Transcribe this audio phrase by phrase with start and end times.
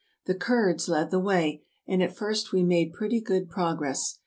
[0.25, 4.17] The Kurds led the way, and at first we made pretty good progress.